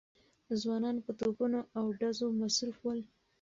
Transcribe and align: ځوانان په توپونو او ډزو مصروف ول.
ځوانان 0.61 0.97
په 1.05 1.11
توپونو 1.19 1.59
او 1.77 1.85
ډزو 1.99 2.27
مصروف 2.41 2.77
ول. 2.83 2.99